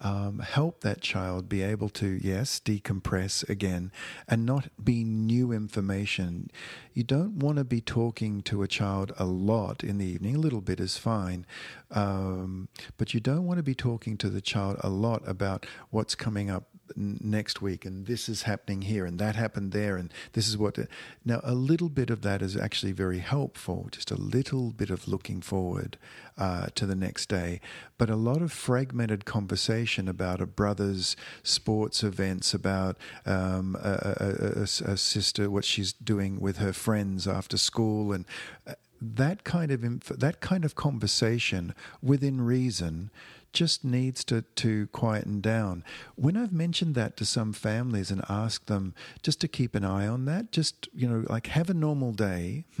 um, 0.00 0.38
help 0.38 0.80
that 0.80 1.00
child 1.00 1.48
be 1.48 1.62
able 1.62 1.88
to, 1.90 2.18
yes, 2.22 2.60
decompress 2.64 3.48
again 3.48 3.92
and 4.26 4.46
not 4.46 4.68
be 4.82 5.04
new 5.04 5.52
information. 5.52 6.50
You 6.94 7.02
don't 7.02 7.38
want 7.38 7.58
to 7.58 7.64
be 7.64 7.80
talking 7.80 8.42
to 8.42 8.62
a 8.62 8.68
child 8.68 9.12
a 9.18 9.24
lot 9.24 9.84
in 9.84 9.98
the 9.98 10.06
evening. 10.06 10.36
A 10.36 10.40
little 10.40 10.60
bit 10.60 10.80
is 10.80 10.96
fine. 10.96 11.46
Um, 11.90 12.68
but 12.96 13.12
you 13.12 13.20
don't 13.20 13.44
want 13.44 13.58
to 13.58 13.62
be 13.62 13.74
talking 13.74 14.16
to 14.18 14.30
the 14.30 14.40
child 14.40 14.78
a 14.80 14.88
lot 14.88 15.22
about 15.26 15.66
what's 15.90 16.14
coming 16.14 16.48
up 16.48 16.68
next 16.96 17.60
week 17.62 17.84
and 17.84 18.06
this 18.06 18.28
is 18.28 18.42
happening 18.42 18.82
here 18.82 19.04
and 19.04 19.18
that 19.18 19.36
happened 19.36 19.72
there 19.72 19.96
and 19.96 20.12
this 20.32 20.48
is 20.48 20.56
what 20.56 20.78
now 21.24 21.40
a 21.42 21.54
little 21.54 21.88
bit 21.88 22.10
of 22.10 22.22
that 22.22 22.42
is 22.42 22.56
actually 22.56 22.92
very 22.92 23.18
helpful 23.18 23.88
just 23.90 24.10
a 24.10 24.16
little 24.16 24.70
bit 24.70 24.90
of 24.90 25.08
looking 25.08 25.40
forward 25.40 25.98
uh, 26.38 26.66
to 26.74 26.86
the 26.86 26.94
next 26.94 27.28
day. 27.28 27.60
But 27.98 28.08
a 28.08 28.16
lot 28.16 28.40
of 28.40 28.52
fragmented 28.52 29.24
conversation 29.24 30.08
about 30.08 30.40
a 30.40 30.46
brother's 30.46 31.16
sports 31.42 32.02
events 32.02 32.54
about 32.54 32.96
um, 33.26 33.76
a, 33.80 34.14
a, 34.20 34.60
a, 34.60 34.92
a, 34.92 34.96
sister 34.96 35.50
what 35.50 35.64
she's 35.64 35.92
doing 35.92 36.40
with 36.40 36.58
her 36.58 36.72
friends 36.72 37.26
after 37.26 37.56
school 37.56 38.12
and 38.12 38.24
uh, 38.66 38.74
that 39.00 39.44
kind 39.44 39.70
of 39.70 39.84
inf- 39.84 40.06
that 40.06 40.40
kind 40.40 40.64
of 40.64 40.74
conversation 40.74 41.74
within 42.02 42.40
reason 42.40 43.10
just 43.52 43.84
needs 43.84 44.24
to, 44.24 44.42
to 44.42 44.86
quieten 44.88 45.40
down. 45.40 45.84
When 46.14 46.36
I've 46.36 46.52
mentioned 46.52 46.94
that 46.94 47.16
to 47.16 47.24
some 47.24 47.52
families 47.52 48.10
and 48.10 48.22
asked 48.28 48.66
them 48.66 48.94
just 49.22 49.40
to 49.40 49.48
keep 49.48 49.74
an 49.74 49.84
eye 49.84 50.06
on 50.06 50.24
that, 50.26 50.52
just, 50.52 50.88
you 50.94 51.08
know, 51.08 51.24
like 51.28 51.48
have 51.48 51.70
a 51.70 51.74
normal 51.74 52.12
day 52.12 52.64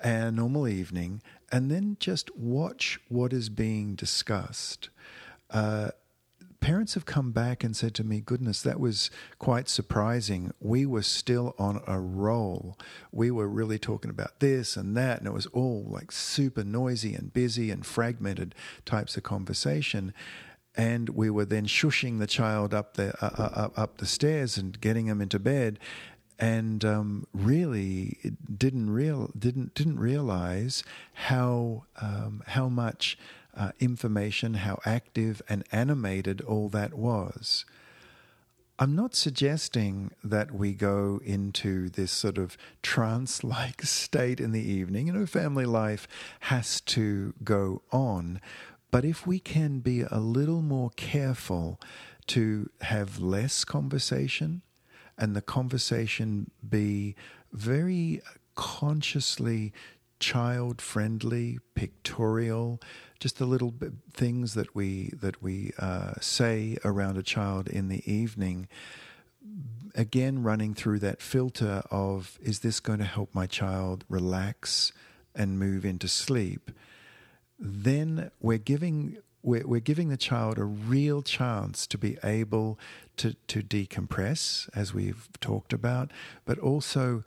and 0.00 0.24
a 0.24 0.32
normal 0.32 0.66
evening, 0.66 1.22
and 1.50 1.70
then 1.70 1.96
just 2.00 2.34
watch 2.36 2.98
what 3.08 3.32
is 3.32 3.48
being 3.48 3.94
discussed. 3.94 4.88
Uh, 5.50 5.90
parents 6.62 6.94
have 6.94 7.04
come 7.04 7.32
back 7.32 7.62
and 7.62 7.76
said 7.76 7.92
to 7.96 8.04
me, 8.04 8.20
Goodness, 8.20 8.62
that 8.62 8.80
was 8.80 9.10
quite 9.38 9.68
surprising. 9.68 10.52
We 10.60 10.86
were 10.86 11.02
still 11.02 11.54
on 11.58 11.82
a 11.86 12.00
roll. 12.00 12.78
We 13.10 13.30
were 13.30 13.48
really 13.48 13.78
talking 13.78 14.10
about 14.10 14.40
this 14.40 14.76
and 14.76 14.96
that, 14.96 15.18
and 15.18 15.26
it 15.26 15.34
was 15.34 15.46
all 15.46 15.84
like 15.86 16.10
super 16.10 16.64
noisy 16.64 17.14
and 17.14 17.32
busy 17.32 17.70
and 17.70 17.84
fragmented 17.84 18.54
types 18.86 19.16
of 19.16 19.24
conversation. 19.24 20.14
And 20.74 21.10
we 21.10 21.28
were 21.28 21.44
then 21.44 21.66
shushing 21.66 22.18
the 22.18 22.26
child 22.26 22.72
up 22.72 22.94
the 22.94 23.12
uh, 23.22 23.28
uh, 23.36 23.68
up 23.76 23.98
the 23.98 24.06
stairs 24.06 24.56
and 24.56 24.80
getting 24.80 25.06
him 25.06 25.20
into 25.20 25.38
bed, 25.38 25.78
and 26.38 26.82
um, 26.84 27.26
really 27.34 28.18
didn't 28.56 28.88
real 28.88 29.30
didn't 29.38 29.74
didn't 29.74 29.98
realize 29.98 30.82
how 31.12 31.84
um, 32.00 32.42
how 32.46 32.68
much 32.68 33.18
uh, 33.56 33.72
information, 33.80 34.54
how 34.54 34.80
active 34.84 35.42
and 35.48 35.64
animated 35.72 36.40
all 36.40 36.68
that 36.70 36.94
was. 36.94 37.64
I'm 38.78 38.96
not 38.96 39.14
suggesting 39.14 40.10
that 40.24 40.50
we 40.50 40.72
go 40.72 41.20
into 41.24 41.88
this 41.88 42.10
sort 42.10 42.38
of 42.38 42.56
trance 42.82 43.44
like 43.44 43.82
state 43.86 44.40
in 44.40 44.52
the 44.52 44.62
evening. 44.62 45.06
You 45.06 45.12
know, 45.12 45.26
family 45.26 45.66
life 45.66 46.08
has 46.40 46.80
to 46.82 47.34
go 47.44 47.82
on. 47.92 48.40
But 48.90 49.04
if 49.04 49.26
we 49.26 49.38
can 49.38 49.80
be 49.80 50.02
a 50.02 50.18
little 50.18 50.62
more 50.62 50.90
careful 50.96 51.80
to 52.28 52.70
have 52.82 53.20
less 53.20 53.64
conversation 53.64 54.62
and 55.18 55.36
the 55.36 55.42
conversation 55.42 56.50
be 56.68 57.14
very 57.52 58.20
consciously 58.54 59.72
child 60.18 60.80
friendly, 60.80 61.58
pictorial, 61.74 62.80
just 63.22 63.38
the 63.38 63.46
little 63.46 63.72
things 64.12 64.54
that 64.54 64.74
we 64.74 65.12
that 65.20 65.40
we 65.40 65.72
uh, 65.78 66.14
say 66.20 66.76
around 66.84 67.16
a 67.16 67.22
child 67.22 67.68
in 67.68 67.86
the 67.86 68.02
evening. 68.12 68.66
Again, 69.94 70.42
running 70.42 70.74
through 70.74 70.98
that 71.00 71.22
filter 71.22 71.84
of 71.88 72.36
is 72.42 72.60
this 72.60 72.80
going 72.80 72.98
to 72.98 73.04
help 73.04 73.32
my 73.32 73.46
child 73.46 74.04
relax 74.08 74.90
and 75.36 75.56
move 75.56 75.84
into 75.84 76.08
sleep? 76.08 76.72
Then 77.60 78.32
we're 78.40 78.58
giving 78.58 79.18
we're, 79.44 79.66
we're 79.68 79.80
giving 79.80 80.08
the 80.08 80.16
child 80.16 80.58
a 80.58 80.64
real 80.64 81.22
chance 81.22 81.86
to 81.88 81.98
be 81.98 82.18
able 82.24 82.76
to, 83.18 83.34
to 83.48 83.62
decompress, 83.62 84.68
as 84.74 84.94
we've 84.94 85.28
talked 85.40 85.72
about, 85.72 86.10
but 86.44 86.58
also 86.58 87.24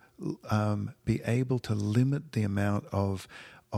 um, 0.50 0.94
be 1.04 1.22
able 1.26 1.60
to 1.60 1.74
limit 1.74 2.32
the 2.32 2.44
amount 2.44 2.86
of 2.92 3.28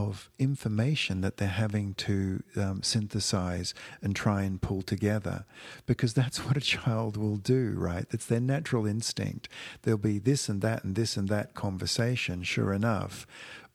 of 0.06 0.30
information 0.38 1.22
that 1.22 1.38
they're 1.38 1.48
having 1.48 1.96
to 1.96 2.44
um, 2.56 2.84
synthesize 2.84 3.74
and 4.00 4.16
try 4.16 4.44
and 4.44 4.62
pull 4.62 4.84
together 4.84 5.44
because 5.88 6.13
that's 6.13 6.38
what 6.46 6.56
a 6.56 6.62
child 6.62 7.18
will 7.18 7.38
do 7.38 7.74
right? 7.75 8.06
It's 8.12 8.27
their 8.27 8.39
natural 8.39 8.86
instinct. 8.86 9.50
There'll 9.82 9.98
be 9.98 10.20
this 10.20 10.50
and 10.50 10.62
that 10.62 10.84
and 10.84 10.96
this 10.96 11.18
and 11.18 11.27
that 11.30 11.56
conversation 11.56 12.44
sure 12.44 12.74
enough. 12.74 13.25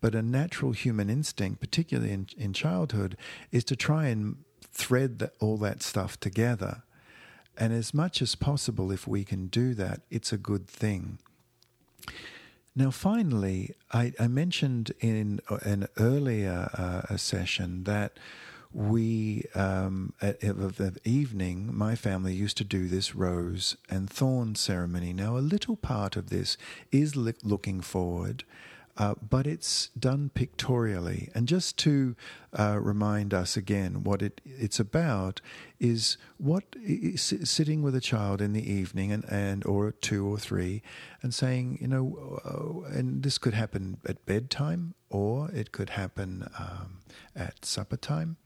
But 0.00 0.14
a 0.14 0.23
natural 0.23 0.71
human 0.71 1.11
instinct 1.11 1.61
particularly 1.61 2.12
in, 2.12 2.29
in 2.38 2.52
childhood 2.52 3.17
is 3.50 3.64
to 3.64 3.75
try 3.75 4.07
and 4.07 4.37
thread 4.71 5.19
the, 5.19 5.33
all 5.41 5.57
that 5.59 5.83
stuff 5.83 6.21
together. 6.21 6.85
And 7.59 7.73
as 7.73 7.93
much 7.93 8.23
as 8.23 8.37
possible 8.37 8.93
if 8.93 9.09
we 9.09 9.25
can 9.25 9.49
do 9.49 9.75
that 9.75 10.02
it's 10.09 10.33
a 10.33 10.38
good 10.38 10.69
thing 10.69 11.19
now, 12.75 12.91
finally, 12.91 13.75
I, 13.93 14.12
I 14.19 14.29
mentioned 14.29 14.93
in 15.00 15.41
an 15.62 15.88
earlier 15.99 16.71
uh, 16.73 17.17
session 17.17 17.85
that 17.85 18.19
we, 18.73 19.45
um, 19.55 20.14
at, 20.23 20.41
the 20.41 20.97
evening, 21.05 21.75
my 21.75 21.95
family 21.95 22.33
used 22.33 22.57
to 22.57 22.64
do 22.64 22.88
this 22.88 23.14
rose 23.14 23.76
and 23.91 24.09
thorn 24.09 24.55
ceremony. 24.55 25.12
Now, 25.12 25.37
a 25.37 25.41
little 25.41 25.76
part 25.76 26.17
of 26.17 26.31
this 26.31 26.57
is 26.91 27.14
looking 27.14 27.83
forward 27.83 28.45
uh, 29.03 29.15
but 29.29 29.49
it's 29.49 29.89
done 29.99 30.31
pictorially. 30.33 31.29
And 31.35 31.49
just 31.49 31.77
to 31.79 32.15
uh, 32.57 32.79
remind 32.81 33.35
us 33.35 33.57
again 33.57 34.05
what 34.05 34.23
it, 34.23 34.41
it's 34.45 34.79
about 34.79 35.41
is 35.81 36.17
what 36.39 36.77
is 36.81 37.35
sitting 37.43 37.83
with 37.83 37.97
a 37.97 38.01
child 38.01 38.41
in 38.41 38.53
the 38.53 38.73
evening 38.73 39.11
and, 39.11 39.25
and 39.25 39.67
or 39.67 39.91
two 39.91 40.25
or 40.33 40.39
three 40.39 40.83
and 41.21 41.35
saying, 41.35 41.79
you 41.81 41.89
know, 41.89 42.41
oh, 42.45 42.85
and 42.91 43.25
this 43.25 43.39
could 43.39 43.55
happen 43.55 43.99
at 44.07 44.25
bedtime 44.25 44.95
or 45.11 45.51
it 45.51 45.73
could 45.73 45.91
happen 45.91 46.49
um, 46.57 47.01
at 47.35 47.65
supper 47.65 47.97
time. 47.97 48.37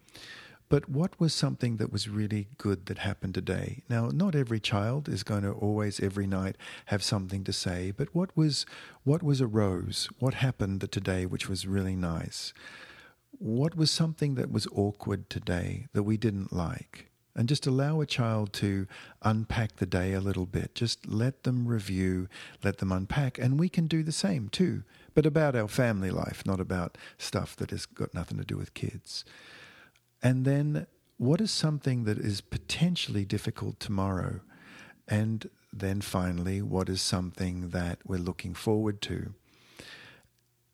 But 0.68 0.88
what 0.88 1.18
was 1.20 1.32
something 1.32 1.76
that 1.76 1.92
was 1.92 2.08
really 2.08 2.48
good 2.58 2.86
that 2.86 2.98
happened 2.98 3.34
today? 3.34 3.84
Now, 3.88 4.08
not 4.08 4.34
every 4.34 4.58
child 4.58 5.08
is 5.08 5.22
going 5.22 5.42
to 5.42 5.52
always 5.52 6.00
every 6.00 6.26
night 6.26 6.56
have 6.86 7.04
something 7.04 7.44
to 7.44 7.52
say, 7.52 7.92
but 7.92 8.12
what 8.14 8.36
was 8.36 8.66
what 9.04 9.22
was 9.22 9.40
a 9.40 9.46
rose? 9.46 10.08
What 10.18 10.34
happened 10.34 10.80
that 10.80 10.90
today 10.90 11.24
which 11.24 11.48
was 11.48 11.68
really 11.68 11.94
nice? 11.94 12.52
What 13.38 13.76
was 13.76 13.90
something 13.92 14.34
that 14.34 14.50
was 14.50 14.66
awkward 14.72 15.30
today 15.30 15.86
that 15.92 16.02
we 16.02 16.16
didn't 16.16 16.52
like? 16.52 17.10
And 17.36 17.48
just 17.48 17.66
allow 17.66 18.00
a 18.00 18.06
child 18.06 18.52
to 18.54 18.86
unpack 19.22 19.76
the 19.76 19.86
day 19.86 20.14
a 20.14 20.20
little 20.20 20.46
bit. 20.46 20.74
Just 20.74 21.06
let 21.06 21.42
them 21.44 21.68
review, 21.68 22.28
let 22.64 22.78
them 22.78 22.90
unpack, 22.90 23.38
and 23.38 23.60
we 23.60 23.68
can 23.68 23.86
do 23.86 24.02
the 24.02 24.10
same 24.10 24.48
too, 24.48 24.84
but 25.14 25.26
about 25.26 25.54
our 25.54 25.68
family 25.68 26.10
life, 26.10 26.44
not 26.46 26.60
about 26.60 26.96
stuff 27.18 27.54
that 27.56 27.70
has 27.70 27.84
got 27.84 28.14
nothing 28.14 28.38
to 28.38 28.44
do 28.44 28.56
with 28.56 28.72
kids. 28.72 29.22
And 30.22 30.44
then 30.44 30.86
what 31.18 31.40
is 31.40 31.50
something 31.50 32.04
that 32.04 32.18
is 32.18 32.40
potentially 32.40 33.24
difficult 33.24 33.80
tomorrow? 33.80 34.40
And 35.08 35.48
then 35.72 36.00
finally, 36.00 36.62
what 36.62 36.88
is 36.88 37.00
something 37.00 37.70
that 37.70 37.98
we're 38.04 38.18
looking 38.18 38.54
forward 38.54 39.00
to? 39.02 39.34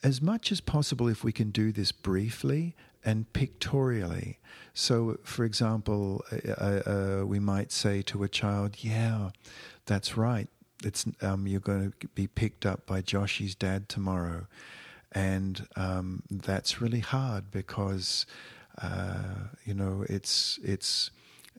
As 0.03 0.21
much 0.21 0.51
as 0.51 0.61
possible, 0.61 1.09
if 1.09 1.23
we 1.23 1.33
can 1.33 1.51
do 1.51 1.71
this 1.71 1.93
briefly 1.93 2.75
and 3.05 3.33
pictorially. 3.33 4.39
So, 4.75 5.19
for 5.25 5.45
example, 5.45 6.25
uh, 6.33 6.53
uh, 6.53 6.83
uh 7.23 7.27
we 7.27 7.39
might 7.39 7.73
say 7.73 8.03
to 8.03 8.23
a 8.23 8.29
child, 8.29 8.77
Yeah, 8.79 9.31
that's 9.87 10.17
right. 10.17 10.49
It's, 10.85 11.05
um, 11.21 11.47
you're 11.47 11.61
going 11.61 11.93
to 12.01 12.09
be 12.09 12.27
picked 12.27 12.67
up 12.67 12.87
by 12.87 13.03
Joshy's 13.03 13.55
dad 13.55 13.89
tomorrow. 13.89 14.47
And 15.13 15.69
um, 15.77 16.23
that's 16.31 16.81
really 16.81 17.01
hard 17.01 17.51
because 17.51 18.27
uh, 18.81 19.49
you 19.65 19.75
know, 19.75 20.05
it's 20.09 20.59
it's 20.63 21.11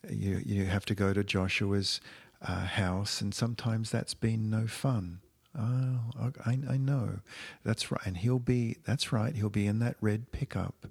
you 0.10 0.41
you 0.45 0.65
have 0.65 0.86
to 0.86 0.95
go 0.95 1.13
to 1.13 1.23
Joshua's 1.23 2.02
uh, 2.41 2.65
house, 2.65 3.21
and 3.21 3.34
sometimes 3.34 3.91
that's 3.91 4.13
been 4.13 4.49
no 4.49 4.67
fun. 4.67 5.19
Oh, 5.58 5.99
I, 6.45 6.58
I 6.67 6.78
know. 6.78 7.19
That's 7.63 7.91
right. 7.91 8.02
And 8.06 8.17
he'll 8.17 8.39
be, 8.39 8.78
that's 8.86 9.12
right, 9.13 9.36
he'll 9.36 9.49
be 9.49 9.67
in 9.67 9.80
that 9.80 9.95
red 10.02 10.32
pickup. 10.32 10.88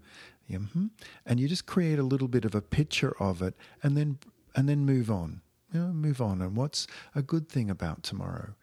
Mm-hmm. 0.50 0.86
And 1.26 1.40
you 1.40 1.48
just 1.48 1.66
create 1.66 1.98
a 1.98 2.04
little 2.04 2.28
bit 2.28 2.44
of 2.44 2.54
a 2.54 2.60
picture 2.60 3.14
of 3.18 3.42
it 3.42 3.54
and 3.82 3.96
then, 3.96 4.18
and 4.54 4.68
then 4.68 4.84
move 4.84 5.10
on. 5.10 5.40
You 5.72 5.80
know, 5.80 5.86
move 5.92 6.20
on. 6.20 6.40
And 6.42 6.54
what's 6.54 6.86
a 7.14 7.22
good 7.22 7.48
thing 7.48 7.70
about 7.70 8.02
tomorrow? 8.02 8.54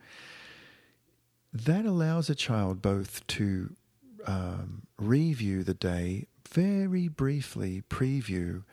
That 1.52 1.86
allows 1.86 2.30
a 2.30 2.36
child 2.36 2.82
both 2.82 3.26
to 3.28 3.76
um, 4.26 4.84
review 4.98 5.64
the 5.64 5.74
day 5.74 6.28
very 6.52 7.08
briefly 7.08 7.84
preview 7.90 8.64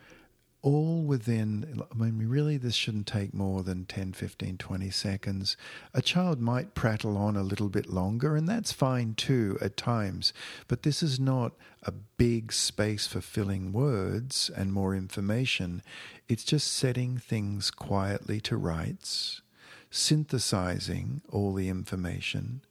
all 0.63 1.03
within, 1.03 1.81
I 1.91 1.95
mean, 1.95 2.27
really, 2.27 2.57
this 2.57 2.75
shouldn't 2.75 3.07
take 3.07 3.33
more 3.33 3.63
than 3.63 3.85
10, 3.85 4.13
15, 4.13 4.57
20 4.57 4.89
seconds. 4.89 5.55
A 5.93 6.01
child 6.01 6.41
might 6.41 6.73
prattle 6.73 7.15
on 7.15 7.37
a 7.37 7.43
little 7.43 7.69
bit 7.69 7.87
longer, 7.87 8.35
and 8.35 8.49
that's 8.49 8.71
fine 8.71 9.13
too 9.13 9.57
at 9.61 9.77
times. 9.77 10.33
But 10.67 10.83
this 10.83 11.01
is 11.03 11.19
not 11.19 11.53
a 11.83 11.91
big 11.91 12.51
space 12.51 13.07
for 13.07 13.21
filling 13.21 13.71
words 13.71 14.51
and 14.55 14.73
more 14.73 14.95
information. 14.95 15.83
It's 16.27 16.43
just 16.43 16.73
setting 16.73 17.17
things 17.17 17.71
quietly 17.71 18.41
to 18.41 18.57
rights, 18.57 19.41
synthesizing 19.89 21.21
all 21.29 21.53
the 21.53 21.69
information, 21.69 22.61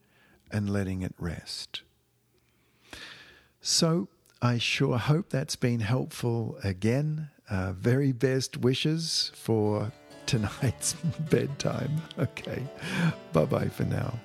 and 0.50 0.68
letting 0.68 1.02
it 1.02 1.14
rest. 1.18 1.82
So, 3.60 4.08
I 4.42 4.58
sure 4.58 4.98
hope 4.98 5.30
that's 5.30 5.56
been 5.56 5.80
helpful 5.80 6.58
again. 6.62 7.30
Uh, 7.48 7.72
very 7.72 8.12
best 8.12 8.58
wishes 8.58 9.32
for 9.34 9.90
tonight's 10.26 10.94
bedtime. 11.30 12.02
Okay. 12.18 12.62
Bye 13.32 13.44
bye 13.46 13.68
for 13.68 13.84
now. 13.84 14.18